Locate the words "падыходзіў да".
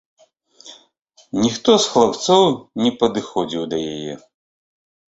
3.05-3.87